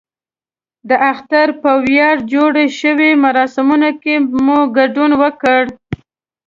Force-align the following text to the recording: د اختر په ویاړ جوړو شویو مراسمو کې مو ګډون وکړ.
د 0.89 0.91
اختر 1.11 1.47
په 1.61 1.71
ویاړ 1.83 2.15
جوړو 2.33 2.63
شویو 2.79 3.21
مراسمو 3.25 3.75
کې 4.01 4.15
مو 4.45 4.59
ګډون 4.77 5.11
وکړ. 5.21 5.61